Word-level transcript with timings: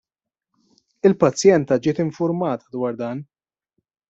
Il-pazjenta 1.09 1.77
ġiet 1.83 2.01
infurmata 2.05 2.67
dwar 2.73 2.93
dan. 3.03 3.19